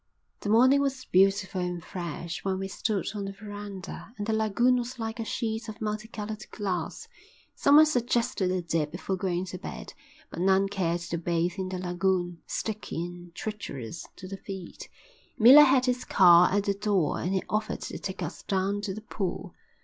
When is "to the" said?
14.15-14.37, 18.81-19.01